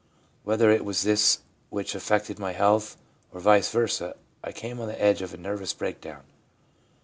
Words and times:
Whether 0.43 0.71
it 0.71 0.83
was 0.83 1.03
this 1.03 1.41
which 1.69 1.93
affected 1.93 2.39
my 2.39 2.53
health, 2.53 2.97
or 3.31 3.39
vice 3.39 3.69
versa, 3.69 4.15
I 4.43 4.51
came 4.51 4.79
on 4.79 4.87
the 4.87 4.99
edge 4.99 5.21
of 5.21 5.31
a 5.31 5.37
nervous 5.37 5.73
breakdown.' 5.73 6.23